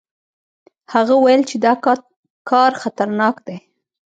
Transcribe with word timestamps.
هغه 0.93 1.15
ویل 1.23 1.41
چې 1.49 1.55
دا 1.65 1.73
کار 2.49 2.71
خطرناک 2.81 3.35
دی. 3.47 3.57